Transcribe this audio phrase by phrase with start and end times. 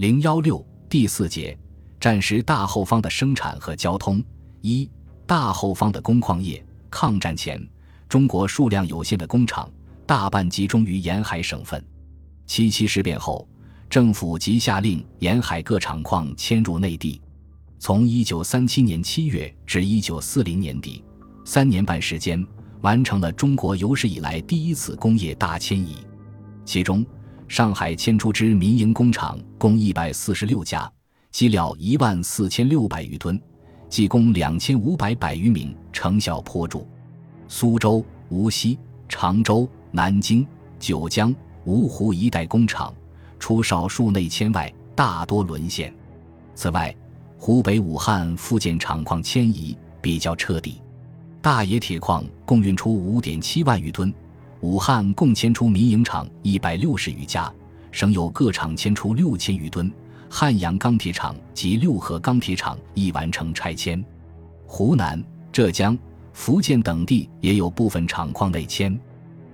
[0.00, 1.54] 零幺六第四节，
[2.00, 4.24] 战时大后方的生产和交通。
[4.62, 4.90] 一、
[5.26, 6.64] 大后方的工矿业。
[6.88, 7.62] 抗战前，
[8.08, 9.70] 中国数量有限的工厂
[10.06, 11.84] 大半集中于沿海省份。
[12.46, 13.46] 七七事变后，
[13.90, 17.20] 政府即下令沿海各厂矿迁入内地。
[17.78, 21.04] 从一九三七年七月至一九四零年底，
[21.44, 22.42] 三年半时间，
[22.80, 25.98] 完成了中国有史以来第一次工业大迁移。
[26.64, 27.04] 其中，
[27.50, 30.88] 上海迁出之民营工厂共一百四十六家，
[31.32, 33.42] 机料一万四千六百余吨，
[33.88, 36.86] 技工两千五百百余名，成效颇著。
[37.48, 38.78] 苏州、无锡、
[39.08, 40.46] 常州、南京、
[40.78, 41.34] 九江、
[41.66, 42.94] 芜湖一带工厂，
[43.40, 45.92] 除少数内迁外，大多沦陷。
[46.54, 46.94] 此外，
[47.36, 50.80] 湖北武汉附建厂矿迁移比较彻底，
[51.42, 54.14] 大冶铁矿共运出五点七万余吨，
[54.60, 57.50] 武汉共迁出民营厂一百六十余家，
[57.90, 59.90] 省有各厂迁出六千余吨。
[60.28, 64.04] 汉阳钢铁厂及六合钢铁厂已完成拆迁，
[64.66, 65.98] 湖南、浙江、
[66.32, 68.98] 福建等地也有部分厂矿内迁，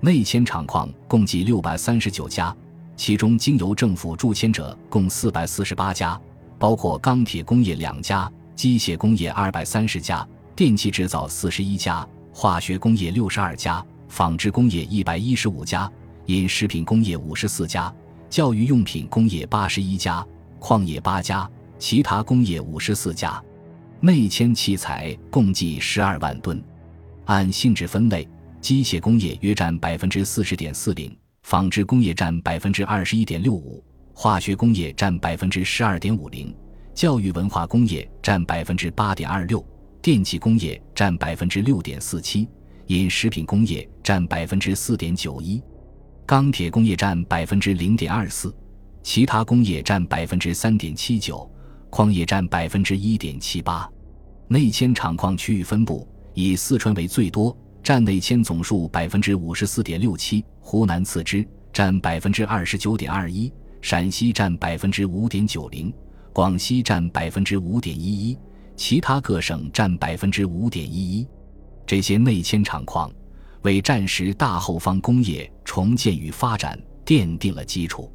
[0.00, 2.54] 内迁厂矿共计六百三十九家，
[2.94, 6.20] 其中经由政府驻迁者共四百四十八家。
[6.58, 15.90] 包括钢铁工业两家、机械工业二百三十家、电气制造四十一家、化学工业六十二家、纺织工业一百一十五家、
[16.26, 17.94] 饮食品工业五十四家、
[18.28, 20.26] 教育用品工业八十一家、
[20.58, 23.42] 矿业八家、其他工业五十四家。
[24.00, 26.62] 内迁器材共计十二万吨。
[27.26, 28.28] 按性质分类，
[28.60, 33.82] 机械工业约占百分之四十点四零，纺织工业占百分之二十一点六五。
[34.12, 36.54] 化学工业占百分之十二点五零，
[36.94, 39.64] 教育文化工业占百分之八点二六，
[40.02, 42.48] 电气工业占百分之六点四七，
[42.88, 45.62] 饮食品工业占百分之四点九一，
[46.26, 48.52] 钢铁工业占百分之零点二四，
[49.04, 51.48] 其他工业占百分之三点七九，
[51.90, 53.88] 矿业占百分之一点七八。
[54.48, 63.48] 内迁厂矿区域分布以四川为最多，占内迁总数百分之五十四点六七，湖南次之，占百分之二十九点二一。
[63.80, 65.94] 陕西占百分之五点九零，
[66.32, 68.36] 广西占百分之五点一一，
[68.74, 71.28] 其他各省占百分之五点一一。
[71.86, 73.08] 这些内迁厂矿
[73.62, 78.10] 为战时大后方工业重建与发展奠定了基础。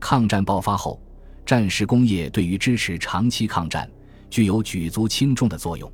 [0.00, 1.00] 抗战爆发后，
[1.44, 3.90] 战时工业对于支持长期抗战
[4.28, 5.90] 具有举足轻重的作用。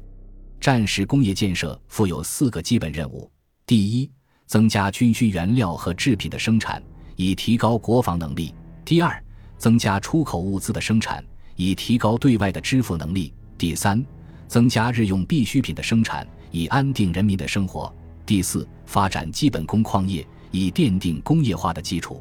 [0.61, 3.31] 战时工业建设负有四个基本任务：
[3.67, 4.11] 第一，
[4.47, 6.83] 增加军需原料和制品的生产，
[7.17, 8.55] 以提高国防能力。
[8.85, 9.23] 第二，
[9.59, 11.23] 增加出口物资的生产，
[11.57, 14.05] 以提高对外的支付能力；第三，
[14.49, 17.93] 增加日用必需品的生产，以安定人民的生活；
[18.27, 22.21] 第四，发展基本工矿业，以奠定工业化的基础。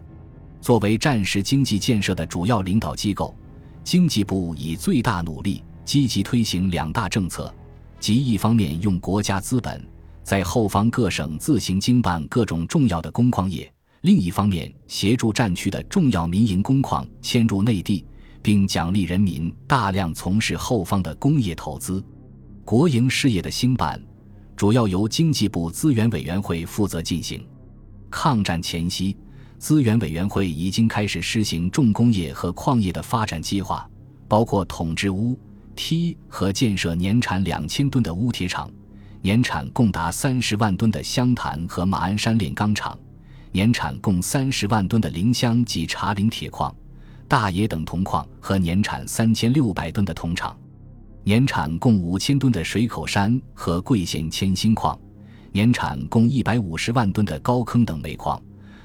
[0.62, 3.36] 作为战时经济建设的主要领导机构，
[3.84, 7.54] 经济部以最大努力积极推行两大政策，
[8.00, 9.84] 即一方面用国家资本
[10.24, 13.72] 在后方各省自行经办各种重要的工矿业。
[14.02, 18.06] 另一方面，协助战区的重要民营工矿迁入内地，
[18.44, 22.04] 并奖励人民大量从事后方的工业投资。
[22.64, 24.00] 国营事业的兴办，
[24.56, 27.46] 主要由经济部资源委员会负责进行。
[28.10, 29.18] 抗战前夕，
[29.58, 33.90] 资源委员会已经开始施行重工业和矿业的发展计划，
[34.28, 35.38] 包括统治乌
[35.76, 38.72] 梯和建设年产两千吨的乌铁厂，
[39.22, 42.98] 年产共达三十万吨的湘潭和马鞍山炼钢厂。
[43.52, 46.74] 年产共三十万吨的临湘及茶陵铁矿、
[47.26, 50.58] 大冶等铜矿和年产三千六百吨的铜厂，
[51.28, 54.96] 年产共五千吨的水口山和贵县铅锌矿，
[55.52, 58.40] 年产共一百五十万吨的高坑等煤矿，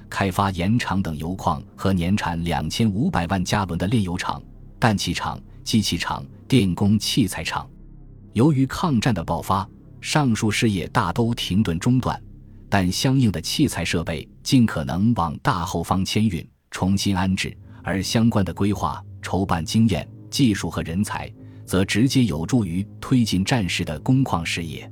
[0.08, 4.42] 开发盐场等油矿和年产两千五百万加仑的炼油厂、
[4.78, 7.68] 氮气厂、机器厂、电工器材厂。
[8.32, 9.68] 由于抗战的爆发，
[10.00, 12.18] 上述事业大都停顿中断。
[12.70, 21.30] 但相应的器材设备尽可能往大后方迁运、重新安置，而相关的规划、筹办经验、技术和人才，
[21.70, 24.90] 则直接有助于推进战时的工矿事业。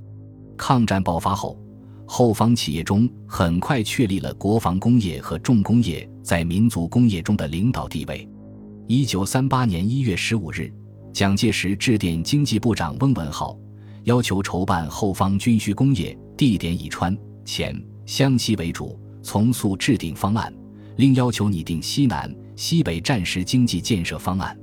[0.57, 1.59] 抗战爆发后，
[2.07, 8.29] 后方企业中很快确立了国防工业和重工业在民族工业中的领导地位。
[8.87, 10.73] 一九三八年一月十五日，
[11.13, 13.59] 蒋介石致电经济部长翁文灏，
[14.05, 17.19] 要求筹办后方军需工业，地点以川。
[17.45, 17.75] 黔、
[18.07, 20.55] 湘西为主，从速制定方案，
[20.95, 24.57] 另要求拟定西南、西北战时经济建设方案。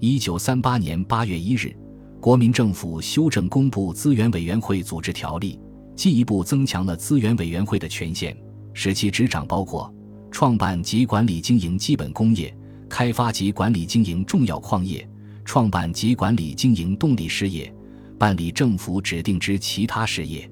[0.00, 1.74] 一九三八年八月一日，
[2.20, 5.58] 国民政府修正公布资源委员会组织条例，
[5.96, 8.36] 进一步增强了资源委员会的权限，
[8.72, 9.92] 使其执掌包括
[10.30, 12.56] 创办及管理经营基本工业、
[12.88, 15.08] 开发及管理经营重要矿业，
[15.44, 17.74] 创办及管理经营动力事业，
[18.16, 20.48] 办理政府指定之其他事业。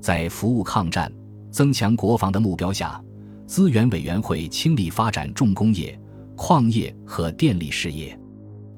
[0.00, 1.12] 在服务抗战、
[1.52, 3.00] 增强国防的目标下，
[3.46, 5.96] 资源委员会倾力发展重工业、
[6.34, 8.18] 矿业和电力事业。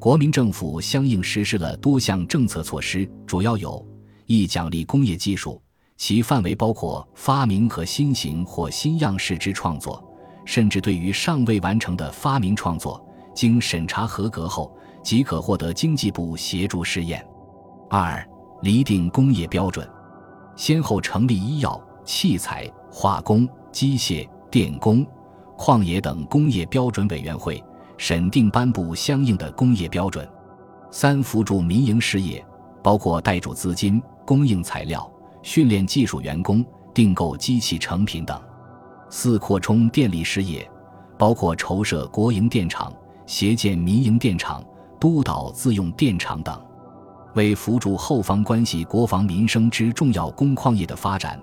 [0.03, 3.87] 国民政府相应实施了多项政策措施，主要有：
[4.27, 5.63] 一、奖励工业技术，
[5.97, 10.03] 其范围包括发明和新型或新样式之创作，
[10.45, 13.01] 甚至对于尚未完成的发明创作，
[13.33, 17.23] 经审查合格后即可获得经济部协助试验；
[17.89, 18.29] 二、
[18.63, 19.89] 厘定工业标准，
[20.57, 25.07] 先后成立医药、器材、化工、机械、电工、
[25.57, 27.63] 矿业等工业标准委员会。
[28.03, 30.29] 审定颁布相应的工业标准。
[30.91, 32.45] 三、扶助民营事业，
[32.83, 35.09] 包括贷助资金、供应材料、
[35.41, 38.37] 训练技术员工、订购机器成品等。
[39.09, 40.69] 四、扩充电力事业，
[41.17, 42.93] 包括筹设国营电厂、
[43.25, 44.61] 协建民营电厂、
[44.99, 46.61] 督导自用电厂等。
[47.37, 51.41] 为扶助后方关系国防民生之重要工矿业的发展，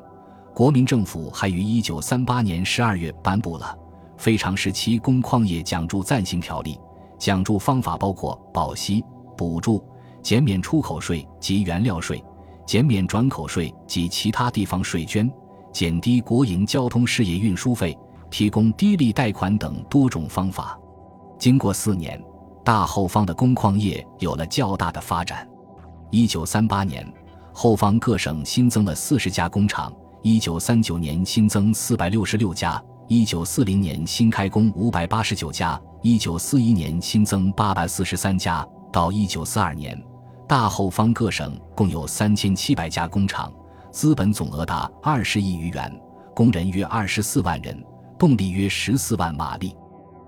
[0.53, 3.73] 国民政府还于一九三八年十二月颁布了。
[4.19, 6.77] 非常时期工矿业奖助暂行条例，
[7.17, 9.01] 奖助方法包括保息、
[9.37, 9.81] 补助、
[10.21, 12.21] 减免出口税及原料税、
[12.65, 15.31] 减免转口税及其他地方税捐、
[15.71, 17.97] 减低国营交通事业运输费、
[18.29, 20.77] 提供低利贷款等多种方法。
[21.37, 22.21] 经过四年，
[22.61, 25.47] 大后方的工矿业有了较大的发展。
[26.11, 27.09] 一九三八年，
[27.53, 29.89] 后方各省新增了四十家工厂；
[30.23, 32.83] 一九三九年新增四百六十六家。
[33.11, 38.63] 一九四零年新开工五百八十九家，一九四一年新增八百四十三家，
[38.93, 39.99] 到一九四二年，
[40.47, 43.51] 大后方各省共有三千七百家工厂，
[43.89, 45.91] 资本总额达二十亿余元，
[46.35, 47.83] 工人约二十四万人，
[48.15, 49.75] 动力约十四万马力。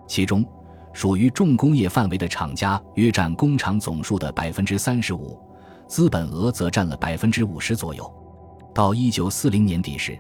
[0.08, 0.44] 其中，
[0.92, 5.40] 属于重工业范围的厂家约占工厂总数的百分之三十五，
[5.88, 8.12] 资本额则占了百分之五十左右。
[8.74, 10.18] 到一九四零年底时。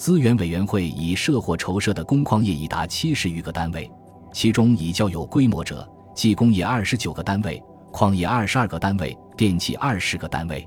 [0.00, 3.92] 资源委员会已设或筹设的工矿业已达七十余个单位，
[4.32, 7.62] 其中已较有规模者，即工业二十九个单位，
[7.92, 10.66] 矿业二十二个单位，电气二十个单位。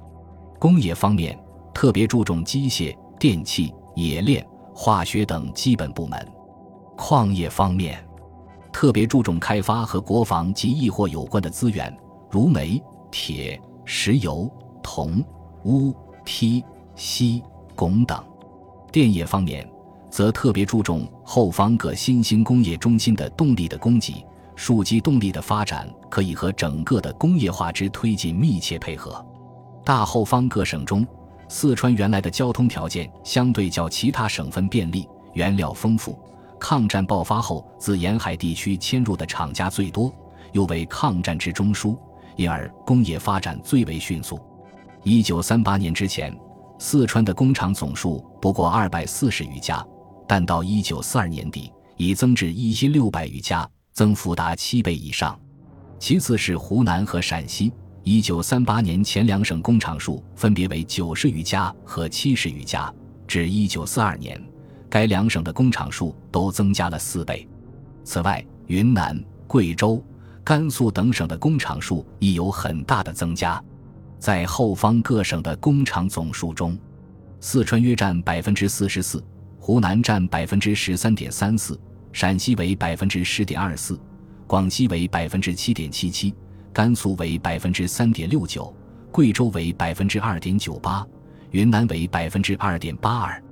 [0.60, 1.36] 工业方面
[1.74, 6.20] 特别注重机械、电气、冶炼、化学等基本部门；
[6.96, 8.08] 矿业方面
[8.72, 11.92] 特别注重开发和国防及易货有关的资源，
[12.30, 12.80] 如煤、
[13.10, 14.48] 铁、石油、
[14.84, 15.26] 铜、
[15.64, 15.92] 钨、
[16.24, 16.64] 锑、
[16.96, 17.42] 锡、
[17.76, 18.24] 汞等。
[18.94, 19.68] 电业方面，
[20.12, 24.24] 则特别注重后方各新兴工业中心的动力的供给，
[24.56, 29.26] 数机动力的发展可以和整个的工业化之推进密切配合。
[29.84, 31.04] 大后方各省中，
[31.50, 36.16] 四川原来的交通条件相对较其他省份便利，原料丰富。
[36.60, 40.14] 抗战爆发后，自沿海地区迁入的厂家最多，
[40.52, 41.98] 又为抗战之中枢，
[42.36, 44.40] 因而工业发展最为迅速。
[45.02, 46.32] 一九三八年之前。
[46.86, 49.82] 四川的工厂总数不过二百四十余家，
[50.28, 55.40] 但到一九四二年底已增至一千六百余家，增幅达七倍以上。
[55.98, 57.72] 其次是湖南和陕西，
[58.04, 62.94] 一九三八年前两省工厂数分别为九十余家和七十余家，
[63.26, 64.38] 至一九四二年，
[64.90, 67.48] 该两省的工厂数都增加了四倍。
[68.04, 70.04] 此外，云南、贵州、
[70.44, 73.64] 甘肃等省的工厂数亦有很大的增加。
[74.24, 76.80] 在后方各省的工厂总数中，
[77.42, 79.22] 四川约占百分之四十四，
[79.60, 81.78] 湖南占百分之十三点三四，
[82.14, 84.00] 陕西为百分之十点二四，
[84.48, 86.34] 广西为百分之七点七七，
[86.72, 88.74] 甘肃为百分之三点六九，
[89.12, 91.06] 贵州为百分之二点九八，
[91.52, 93.44] 云南为百分之二点八二。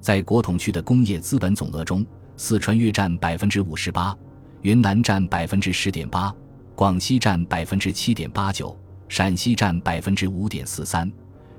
[0.00, 4.16] 在国统区的工业资本总额中，四川约占百分之五十八，
[4.60, 6.32] 云南占百分之十点八，
[6.76, 8.78] 广西占百分之七点八九。
[9.12, 11.12] 陕西占百分之五点四三，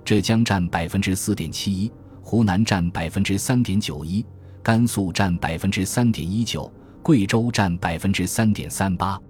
[0.04, 4.26] 浙江占百分之四点七一，湖南占百分之三点九一，
[4.64, 6.68] 甘肃占百分之三点一九，
[7.04, 9.22] 贵州占百分之三点三八。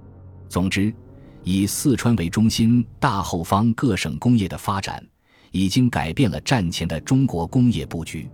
[0.48, 0.96] 总之，
[1.44, 5.06] 以四川为中心，大后方各省工业的发展，
[5.52, 8.30] 已经改变了战前的中国工业布局。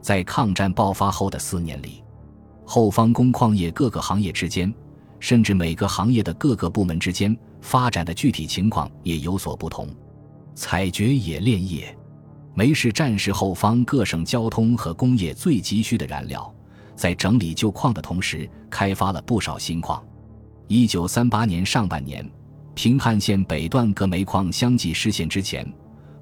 [0.00, 2.04] 在抗战爆发后的四年里，
[2.64, 4.72] 后方工矿业各个行业之间。
[5.20, 9.88] 甚至每个行业的各个部门之间发展的具体情况也有所不同。
[10.54, 11.96] 采掘冶炼业，
[12.54, 16.54] 煤是战时后方各省交通和工业最急需的燃料。
[16.94, 20.04] 在整理旧矿的同时，开发了不少新矿。
[20.68, 22.30] 一九三八年上半年，
[22.74, 25.66] 平汉线北段各煤矿相继失陷之前，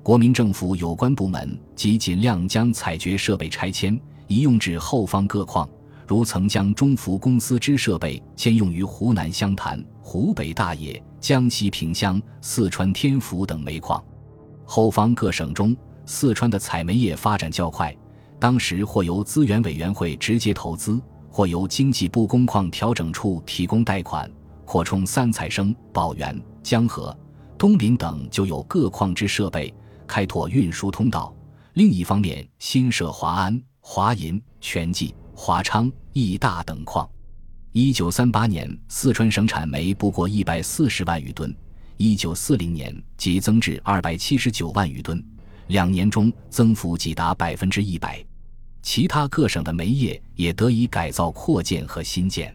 [0.01, 5.69] 国民政府有关部门即尽量将采掘设备拆迁，移用至后方各矿。
[6.07, 14.05] 如曾将中孚公司之设备迁用于湖南湘潭，湖北大冶、江西萍乡、四川天府等煤矿。
[14.65, 15.75] 后方各省中，
[16.05, 17.97] 四川的采煤业发展较快，
[18.41, 21.01] 当时或由资源委员会直接投资，
[21.31, 24.29] 或由经济部工矿调整处提供贷款，
[24.65, 27.17] 扩充三采生、宝源、江河、
[27.57, 29.73] 东林等就有各矿之设备，
[30.09, 31.33] 开拓运输通道。
[31.75, 37.09] 另一方面，新设华安、华银、全记、华昌、义大等矿。
[37.75, 41.57] 一九三八年，四川省产煤不过一百四十万余吨，
[41.97, 45.25] 一九四零年即增至二百七十九万余吨，
[45.69, 48.23] 两年中增幅即达百分之一百。
[48.83, 52.55] 其他各省的煤业也得以改造扩建和新建。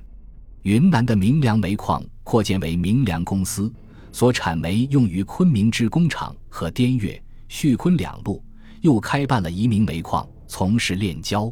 [0.62, 3.74] 云南的明良煤矿扩建为明良公司，
[4.12, 8.44] 所产煤用于昆明制工厂和滇越、叙昆两路，
[8.82, 11.52] 又开办了移民煤矿，从事炼焦。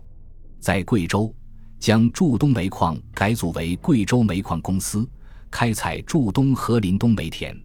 [0.59, 1.33] 在贵州。
[1.79, 5.07] 将驻东煤矿改组为贵州煤矿公司，
[5.51, 7.55] 开采驻东和临东煤田。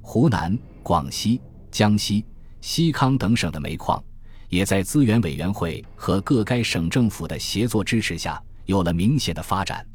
[0.00, 2.24] 湖南、广西、江西、
[2.60, 4.02] 西康等省的煤矿，
[4.48, 9.86] 也在资源委员会和各该省政府的协作支持下，有了明显的发展。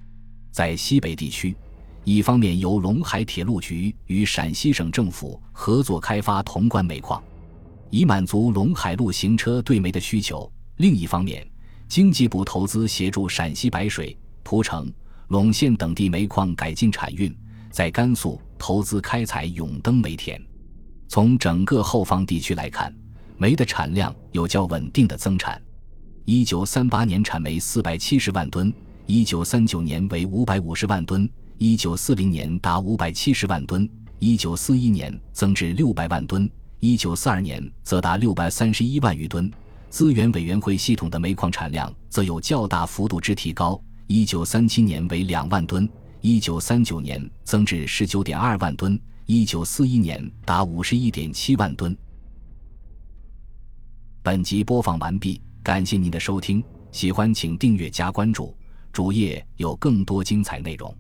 [0.51, 1.55] 在西北地区，
[2.03, 7.23] 一方面由陇海铁路局与陕西省政府合作开发潼关煤矿，
[7.91, 11.47] 以满足陇海路行车对煤的需求；另一方面，
[11.89, 14.93] 经济部投资协助陕西白水、蒲城、
[15.29, 17.35] 陇县等地煤矿改进产运，
[17.71, 20.39] 在甘肃投资开采永登煤田。
[21.07, 22.95] 从整个后方地区来看，
[23.37, 25.59] 煤的产量有较稳定的增产。
[26.25, 28.71] 一九三八年产煤四百七十万吨，
[29.07, 31.27] 一九三九年为五百五十万吨，
[31.57, 36.47] 一九四零年达五百七十万吨，一九四一年增至六百万吨，
[36.81, 39.51] 一九四二年则达六百三十一万余吨。
[39.89, 45.89] 资源委员会系统的煤矿产量则有较大幅度之提高，一九三七年为两万吨，
[46.21, 51.95] 一九三九年增至十九点二万吨，一九四一年达五十一点七万吨。
[54.21, 58.55] 本集播放完毕，感谢您的收听，喜欢请订阅加关注，
[58.93, 60.95] 主页有更多精彩内容。